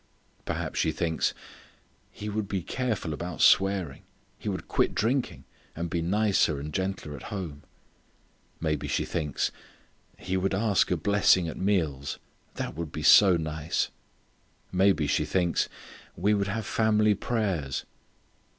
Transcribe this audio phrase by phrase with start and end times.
[0.45, 1.31] Perhaps she thinks:
[2.09, 4.01] "He would be careful about swearing;
[4.39, 5.43] he would quit drinking;
[5.75, 7.61] and be nicer and gentler at home."
[8.59, 9.51] Maybe she thinks:
[10.17, 12.17] "He would ask a blessing at the meals;
[12.55, 13.91] that would be so nice."
[14.71, 15.69] Maybe she thinks:
[16.17, 17.85] "We would have family prayers."